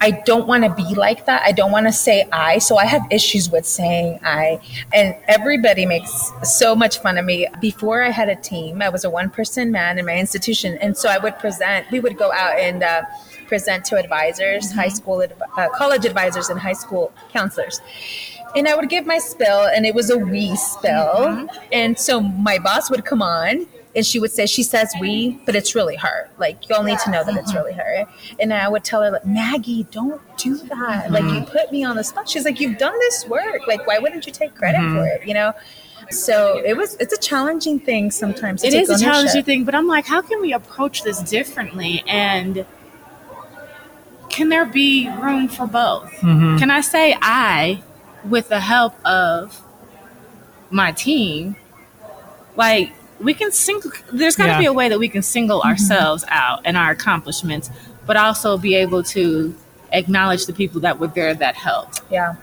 [0.00, 1.42] I don't want to be like that.
[1.42, 2.58] I don't want to say I.
[2.58, 4.60] So I have issues with saying I.
[4.92, 7.48] And everybody makes so much fun of me.
[7.60, 10.76] Before I had a team, I was a one person man in my institution.
[10.78, 13.02] And so I would present, we would go out and uh,
[13.46, 17.80] present to advisors, high school, adv- uh, college advisors, and high school counselors.
[18.54, 21.48] And I would give my spill, and it was a we spill.
[21.72, 25.56] And so my boss would come on, and she would say, She says we, but
[25.56, 26.28] it's really her.
[26.38, 28.06] Like, y'all need to know that it's really her.
[28.38, 31.10] And I would tell her, like, Maggie, don't do that.
[31.10, 31.50] Like, you mm-hmm.
[31.50, 32.28] put me on the spot.
[32.28, 33.66] She's like, You've done this work.
[33.66, 35.22] Like, why wouldn't you take credit for mm-hmm.
[35.22, 35.26] it?
[35.26, 35.52] You know?
[36.10, 38.62] So it was, it's a challenging thing sometimes.
[38.62, 42.04] it is a challenging thing, but I'm like, how can we approach this differently?
[42.06, 42.64] And
[44.28, 46.12] can there be room for both?
[46.18, 46.58] Mm-hmm.
[46.58, 47.82] Can I say I,
[48.24, 49.60] with the help of
[50.70, 51.56] my team,
[52.54, 54.58] like we can single, there's got to Yeah.
[54.58, 55.68] be a way that we can single mm-hmm.
[55.68, 57.70] ourselves out and our accomplishments,
[58.06, 59.54] but also be able to
[59.92, 62.34] acknowledge the people that were there that helped Yeah.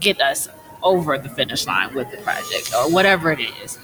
[0.00, 0.48] get us
[0.82, 3.78] over the finish line with the project or whatever it is.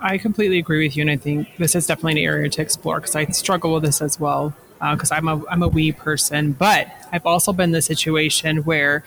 [0.00, 3.00] I completely agree with you, and I think this is definitely an area to explore
[3.00, 4.54] because I struggle with this as well.
[4.80, 8.58] Uh, because I'm a I'm a we person, but I've also been in the situation
[8.64, 9.02] where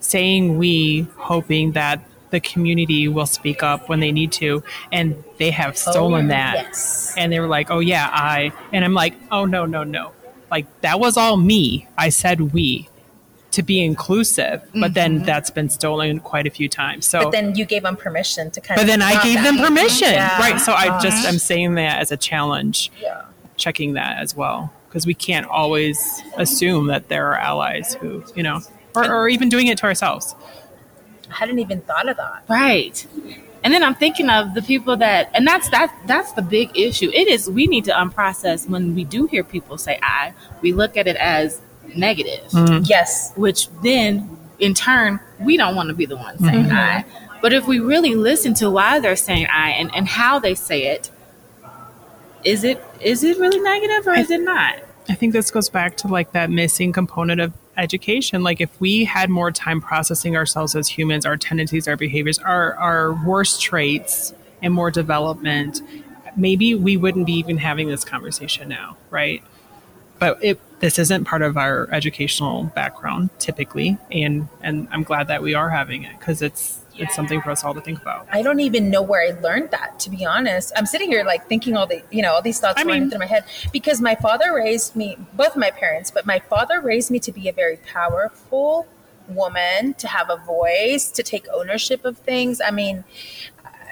[0.00, 2.00] saying we, hoping that
[2.32, 7.14] the community will speak up when they need to, and they have stolen that, Yes.
[7.16, 10.10] and they were like, "Oh yeah, I," and I'm like, "Oh no, no, no!"
[10.50, 11.86] Like that was all me.
[11.96, 12.88] I said we
[13.52, 17.06] to be inclusive, but then that's been stolen quite a few times.
[17.06, 20.08] So But then you gave them permission to kind but then I gave them permission,
[20.10, 20.38] Yeah.
[20.40, 20.58] right?
[20.58, 21.28] So I just Uh-huh.
[21.28, 23.20] I'm saying that as a challenge, Yeah.
[23.58, 28.42] checking that as well, because we can't always assume that there are allies who you
[28.42, 28.60] know,
[28.96, 30.34] or, or even doing it to ourselves.
[31.32, 32.44] I hadn't even thought of that.
[32.48, 33.06] Right.
[33.64, 37.10] And then I'm thinking of the people that and that's that that's the big issue.
[37.14, 40.96] It is we need to unprocess when we do hear people say I, we look
[40.96, 41.60] at it as
[41.94, 42.82] negative, mm-hmm.
[42.84, 43.32] Yes.
[43.36, 46.76] which then in turn we don't want to be the one saying mm-hmm.
[46.76, 47.04] I.
[47.40, 50.86] But if we really listen to why they're saying I and, and how they say
[50.86, 51.10] it,
[52.44, 54.76] is it is it really negative or is it not?
[55.08, 58.42] I think this goes back to like that missing component of education.
[58.42, 62.74] Like if we had more time processing ourselves as humans, our tendencies, our behaviors, our
[62.76, 65.80] our worst traits, and more development,
[66.36, 69.42] maybe we wouldn't be even having this conversation now, right?
[70.18, 75.40] But it, this isn't part of our educational background typically, and and I'm glad that
[75.40, 78.26] we are having it because it's it's something for us all to think about.
[78.30, 80.72] I don't even know where I learned that, to be honest.
[80.76, 83.10] I'm sitting here like thinking all the, you know, all these thoughts I running mean-
[83.10, 87.10] through my head because my father raised me, both my parents, but my father raised
[87.10, 88.86] me to be a very powerful
[89.28, 92.60] woman, to have a voice, to take ownership of things.
[92.60, 93.04] I mean,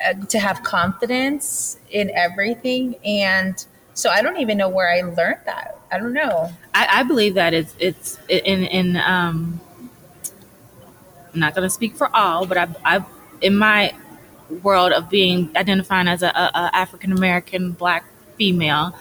[0.07, 2.97] uh, to have confidence in everything.
[3.03, 5.80] And so I don't even know where I learned that.
[5.93, 6.51] I don't know.
[6.75, 9.61] I, I believe that it's it's in in um.
[11.33, 13.05] I'm not going to speak for all, but I, I
[13.41, 13.95] in my
[14.65, 18.05] world of being identifying as a, a, a African American Black
[18.37, 18.97] female,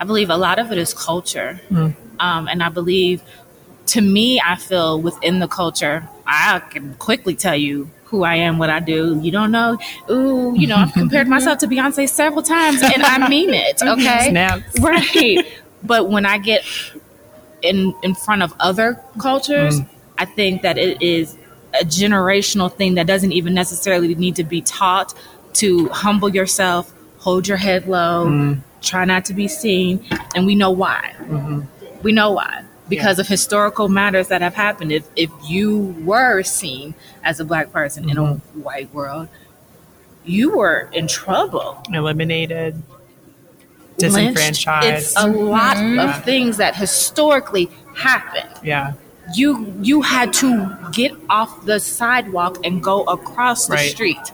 [0.00, 1.60] I believe a lot of it is culture,
[2.18, 3.22] um, and I believe
[3.88, 8.58] to me, I feel within the culture, I can quickly tell you who I am,
[8.58, 9.18] what I do.
[9.22, 9.78] You don't know,
[10.10, 13.82] ooh, you know, I've compared myself to Beyonce several times, and I mean it.
[13.88, 14.80] Okay, Snaps.
[14.80, 15.46] right.
[15.82, 16.64] But when I get
[17.62, 19.88] in in front of other cultures, mm.
[20.18, 21.36] I think that it is
[21.74, 25.14] a generational thing that doesn't even necessarily need to be taught
[25.54, 28.60] to humble yourself, hold your head low, mm.
[28.80, 31.14] try not to be seen, and we know why.
[31.18, 31.62] Mm-hmm.
[32.02, 32.64] We know why.
[32.88, 34.92] Because of historical matters that have happened.
[34.92, 38.62] If if you were seen as a black person in a mm-hmm.
[38.62, 39.28] white world,
[40.24, 41.82] you were in trouble.
[41.92, 42.82] Eliminated,
[43.98, 44.14] Lynched.
[44.36, 44.86] disenfranchised.
[44.86, 46.20] It's a lot of mm-hmm.
[46.22, 48.48] things that historically happened.
[48.62, 48.92] yeah.
[49.34, 53.90] You you had to get off the sidewalk and go across the Right.
[53.90, 54.32] street.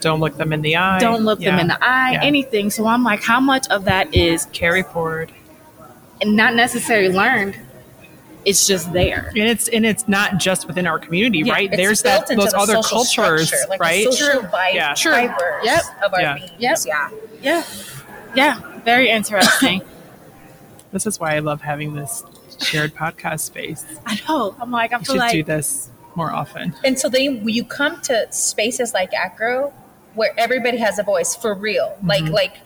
[0.00, 0.98] Don't look them in the eye.
[0.98, 2.24] Don't look them in the eye, Yeah.
[2.24, 2.70] anything.
[2.70, 5.30] So I'm like, how much of that is Carry forward.
[6.20, 7.56] And not necessarily learned?
[8.44, 9.28] It's just there.
[9.36, 11.68] And it's and it's not just within our community, Yeah, right?
[11.72, 14.04] It's There's built that into those the other cultures, structure, like right?
[14.12, 14.94] social vi- Yeah.
[14.94, 15.12] True.
[15.12, 15.82] fibers Yep.
[16.04, 16.34] of our Yeah.
[16.34, 16.50] beings.
[16.58, 16.78] Yep.
[16.86, 17.08] Yeah.
[17.40, 17.62] Yeah.
[18.34, 18.60] Yeah.
[18.84, 19.82] Very interesting.
[20.92, 22.22] This is why I love having this
[22.60, 23.84] shared podcast space.
[24.06, 24.54] I know.
[24.60, 26.72] I'm like, I feel should like do this more often.
[26.84, 29.72] And so then when you come to spaces like AACRAO,
[30.14, 32.06] where everybody has a voice for real, Mm-hmm.
[32.06, 32.56] like like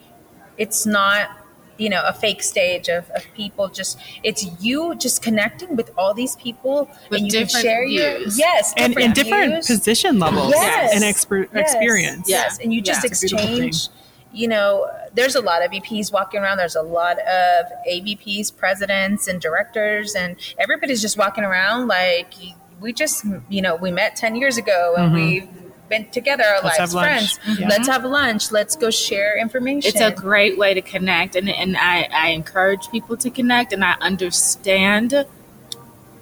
[0.59, 1.31] it's not
[1.79, 6.13] you know a fake stage of, of people just it's you just connecting with all
[6.13, 9.67] these people With and you can different share your yes And in different views.
[9.69, 10.95] position levels Yes.
[10.95, 11.73] and exper- Yes.
[11.73, 12.29] experience.
[12.29, 13.11] Yes, and you just Yeah.
[13.11, 13.69] It's a beautiful thing.
[13.69, 13.95] exchange.
[14.31, 16.59] You know, there's a lot of VPs walking around.
[16.59, 22.35] There's a lot of AVPs, presidents, and directors, and everybody's just walking around like
[22.81, 25.49] we just, you know, we met ten years ago and we've
[25.89, 26.67] been together our Mm-hmm.
[26.67, 27.59] Let's lives, friends.
[27.59, 27.69] Yeah.
[27.69, 28.53] Let's have lunch.
[28.53, 29.89] Let's go share information.
[29.89, 33.83] it's a great way to connect and, and I, I encourage people to connect and
[33.83, 35.25] i understand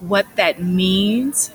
[0.01, 1.51] what that means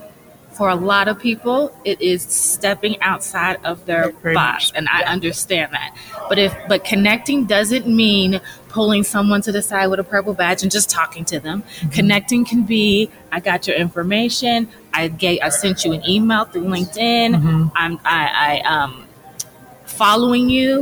[0.54, 4.78] for a lot of people it is stepping outside of their Very box much.
[4.78, 5.96] and i understand that.
[6.30, 10.62] But if but connecting doesn't mean pulling someone to the side with a purple badge
[10.64, 11.62] and just talking to them.
[11.64, 11.90] Mm-hmm.
[11.90, 14.68] connecting can be i got your information.
[14.94, 17.36] I gave i sent you an email through linkedin.
[17.36, 17.68] Mm-hmm.
[17.76, 19.06] i'm i i um
[19.86, 20.82] following you.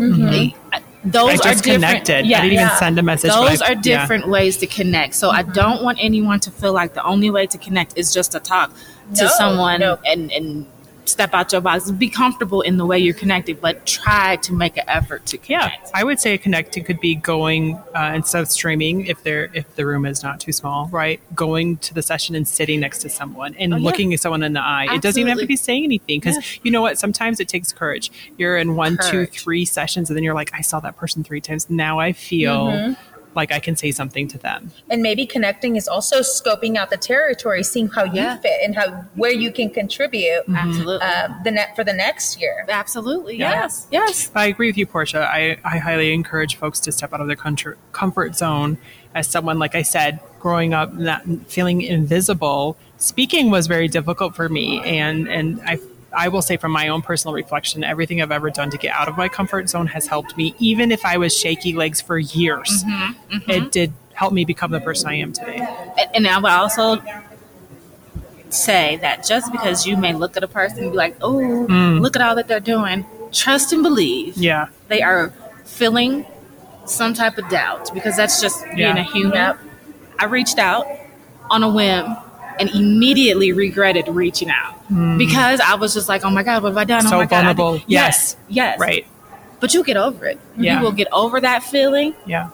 [0.72, 2.26] I- those I are just different connected.
[2.26, 2.66] Yeah, I didn't yeah.
[2.66, 3.32] even send a message.
[3.32, 3.82] those I- are yeah.
[3.82, 5.16] different ways to connect.
[5.16, 8.34] So I don't want anyone to feel like the only way to connect is just
[8.34, 8.72] to talk
[9.16, 9.98] to someone no.
[10.06, 10.66] and and
[11.10, 11.90] step out your box.
[11.92, 15.50] Be comfortable in the way you're connected, but try to make an effort to connect.
[15.86, 15.92] Yeah.
[15.94, 19.86] I would say connecting could be going uh, instead of streaming if there if the
[19.86, 21.20] room is not too small, right?
[21.36, 23.84] Going to the session and sitting next to someone and Oh, yeah.
[23.84, 24.88] looking at someone in the eye.
[24.94, 26.98] It doesn't even have to be saying anything because you know what?
[27.00, 28.12] Sometimes it takes courage.
[28.38, 31.42] You're in one, two, three sessions, and then you're like, I saw that person three
[31.42, 31.70] times.
[31.70, 32.94] Now I feel Mm-hmm.
[33.36, 34.72] Like I can say something to them.
[34.90, 38.38] and maybe connecting is also scoping out the territory, seeing how you Yeah.
[38.38, 41.06] fit and how where you can contribute Absolutely.
[41.06, 42.66] uh, the net for the next year.
[42.68, 43.38] Absolutely.
[43.38, 43.52] Yeah.
[43.52, 43.88] Yes.
[43.92, 44.32] Yes.
[44.36, 45.28] I agree with you, Portia.
[45.32, 48.78] I, I highly encourage folks to step out of their country, comfort zone.
[49.16, 54.50] As someone, like I said, growing up, not feeling invisible, speaking was very difficult for
[54.50, 54.82] me.
[54.82, 55.80] And, and I,
[56.14, 59.08] I will say from my own personal reflection, everything I've ever done to get out
[59.08, 60.56] of my comfort zone has helped me.
[60.60, 63.52] Even if I was shaky legs for years, mm-hmm, mm-hmm.
[63.52, 65.66] it did help me become the person I am today.
[66.14, 67.02] And, I would also
[68.50, 72.02] say that just because you may look at a person and be like, "Oh, mm.
[72.02, 74.36] look at all that they're doing," trust and believe.
[74.38, 74.68] Yeah.
[74.88, 75.32] they are
[75.66, 76.26] feeling
[76.86, 78.98] some type of doubt because that's just being Yeah.
[78.98, 79.34] a human.
[79.34, 79.68] Mm-hmm.
[80.18, 80.88] I reached out
[81.52, 82.18] on a whim
[82.60, 85.18] and immediately regretted reaching out hmm.
[85.18, 87.06] because I was just like, oh my God, what have I done?
[87.06, 87.46] oh So my God.
[87.46, 87.86] I did- vulnerable.
[87.88, 88.36] Yes.
[88.50, 88.80] Yes.
[88.80, 89.08] Right.
[89.60, 90.40] But you'll get over it.
[90.58, 90.78] Yeah.
[90.78, 92.50] You will get over that feeling Yeah.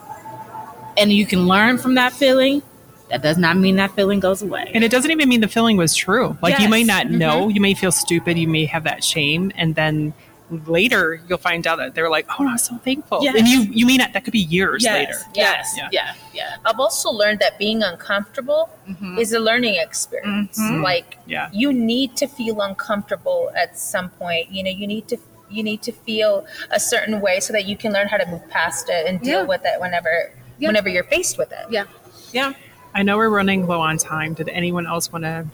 [0.96, 2.62] and you can learn from that feeling
[3.10, 4.70] that does not mean that feeling goes away.
[4.74, 6.36] And it doesn't even mean the feeling was true.
[6.42, 6.88] Like you may Yes.
[6.88, 7.18] not mm-hmm.
[7.18, 10.12] know, you may feel stupid, you may have that shame, and then
[10.50, 13.34] later you'll find out that they're like, "Oh, I'm so thankful," Yes.
[13.36, 14.12] and you you may not.
[14.12, 15.18] That could be years later.
[15.34, 15.74] Yes.
[15.76, 15.88] Yeah.
[15.92, 16.14] Yeah.
[16.32, 16.56] Yeah.
[16.64, 19.18] I've also learned that being uncomfortable mm-hmm.
[19.18, 20.58] is a learning experience.
[20.58, 20.82] Mm-hmm.
[20.82, 21.48] Like Yeah.
[21.52, 24.50] you need to feel uncomfortable at some point.
[24.50, 25.18] You know, you need to
[25.50, 28.48] you need to feel a certain way so that you can learn how to move
[28.48, 29.46] past it and deal Yeah.
[29.46, 30.68] with it whenever Yeah.
[30.68, 31.66] whenever you're faced with it.
[31.70, 31.84] Yeah.
[32.32, 32.52] Yeah.
[32.94, 34.34] I know we're running low on time.
[34.34, 35.46] Did anyone else want to?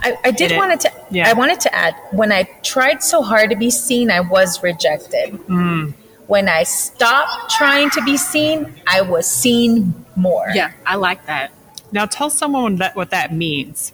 [0.00, 1.28] I, I did wanted to Yeah.
[1.28, 5.32] I wanted to add when I tried so hard to be seen, I was rejected.
[5.48, 5.94] Mm.
[6.26, 10.46] When I stopped trying to be seen, I was seen more.
[10.54, 10.72] Yeah.
[10.86, 11.50] I like that.
[11.92, 13.92] Now tell someone that what that means,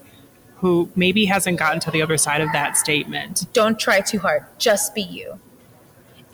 [0.56, 3.46] who maybe hasn't gotten to the other side of that statement.
[3.52, 5.38] don't try too hard just be you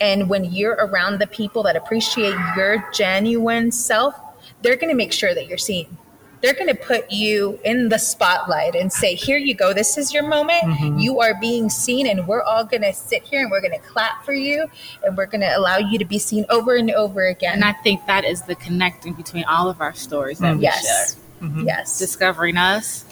[0.01, 4.15] and when you're around the people that appreciate your genuine self
[4.61, 5.97] they're going to make sure that you're seen
[6.43, 10.13] they're going to put you in the spotlight and say here you go this is
[10.13, 10.99] your moment mm-hmm.
[10.99, 13.87] you are being seen and we're all going to sit here and we're going to
[13.87, 14.67] clap for you
[15.03, 17.71] and we're going to allow you to be seen over and over again And I
[17.71, 20.57] think that is the connecting between all of our stories that mm-hmm.
[20.57, 21.47] we yes share.
[21.47, 21.67] Mm-hmm.
[21.67, 23.05] yes Discovering us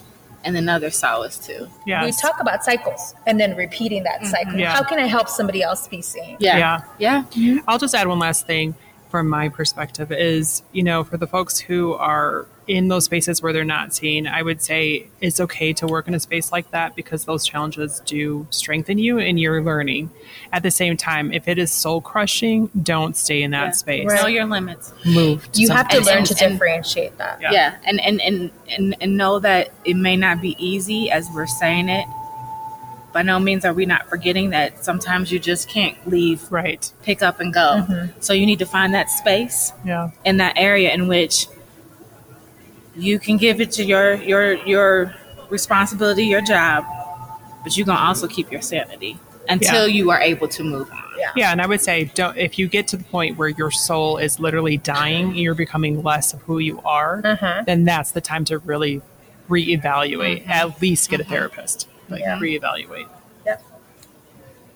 [0.44, 1.68] and then others saw us too.
[1.86, 2.04] Yes.
[2.04, 4.74] we talk about cycles and then repeating that cycle Yeah.
[4.74, 6.82] how can i help somebody else be seen Yeah.
[7.00, 7.24] Yeah.
[7.34, 7.60] Yeah.
[7.68, 8.76] I'll just add one last thing
[9.12, 13.52] from my perspective is, you know, for the folks who are in those spaces where
[13.52, 16.96] they're not seen, I would say it's okay to work in a space like that
[16.96, 20.10] because those challenges do strengthen you and you're learning.
[20.54, 23.72] At the same time, if it is soul crushing, don't stay in that Yeah.
[23.72, 24.08] space.
[24.08, 24.94] Know your limits.
[25.06, 25.48] Move.
[25.56, 27.52] you have to something learn and- to and- differentiate that Yeah.
[27.52, 27.76] Yeah.
[27.84, 31.90] And, and, and, and, and know that it may not be easy as we're saying
[31.90, 32.06] it.
[33.14, 36.92] By no means are we not forgetting that sometimes you just can't leave, Right.
[37.04, 37.86] pick up and go.
[37.88, 38.20] Mm-hmm.
[38.22, 40.12] So you need to find that space Yeah.
[40.24, 41.48] in that area in which
[42.96, 45.16] you can give it to your your your
[45.50, 46.86] responsibility, your job,
[47.64, 49.18] but you can also keep your sanity
[49.50, 49.94] until Yeah.
[49.94, 51.04] you are able to move on.
[51.36, 54.18] Yeah, and I would say, don't if you get to the point where your soul
[54.18, 57.64] is literally dying and you're becoming less of who you are, uh-huh.
[57.66, 59.02] then that's the time to really
[59.50, 60.42] reevaluate.
[60.44, 60.52] Mm-hmm.
[60.52, 61.34] At least get a mm-hmm.
[61.34, 62.40] therapist, like Yeah.
[62.40, 63.08] reevaluate.
[63.46, 63.64] Yep.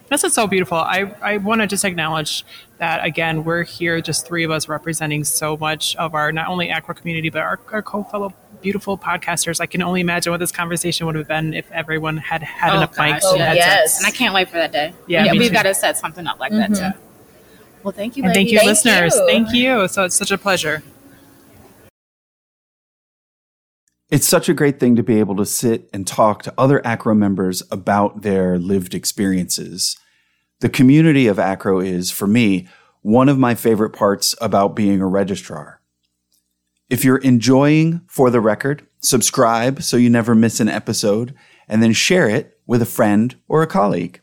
[0.09, 0.77] This is so beautiful.
[0.77, 2.45] I, I want to just acknowledge
[2.77, 6.67] that again, we're here, just three of us representing so much of our not only
[6.69, 9.61] AACRAO community, but our, our co fellow beautiful podcasters.
[9.61, 12.77] I can only imagine what this conversation would have been if everyone had had Oh,
[12.77, 13.99] enough mics gosh, and Yes.
[13.99, 14.93] And I can't wait for that day.
[15.07, 16.91] Yeah, me we've got to set something up like that mm-hmm.
[16.91, 16.99] too.
[17.83, 19.15] Well, thank you, And thank you, Thank listeners.
[19.15, 19.27] you.
[19.27, 19.88] Thank you.
[19.88, 20.81] So it's such a pleasure.
[24.16, 27.18] It's such a great thing to be able to sit and talk to other AACRAO
[27.18, 29.97] members about their lived experiences.
[30.61, 32.66] The community of AACRAO is, for me,
[33.01, 35.82] one of my favorite parts about being a registrar.
[36.89, 41.36] If you're enjoying For the Record, subscribe so you never miss an episode,
[41.68, 44.22] and then share it with a friend or a colleague.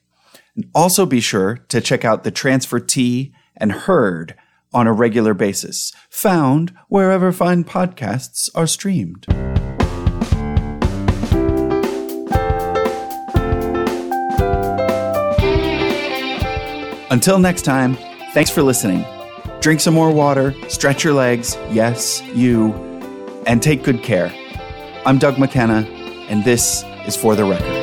[0.57, 4.37] And also be sure to check out the Transfer Tea and HEARD
[4.73, 9.27] on a regular basis, found wherever fine podcasts are streamed.
[17.13, 17.99] Until next time,
[18.33, 19.05] thanks for listening.
[19.61, 22.73] Drink some more water, stretch your legs, yes, you,
[23.47, 24.33] and take good care.
[25.05, 25.87] I'm Doug McKenna,
[26.31, 27.82] and this is For the Record.